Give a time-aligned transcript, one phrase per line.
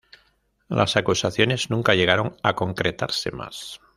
[0.67, 3.79] Las acusaciones nunca llegaron a concretarse más.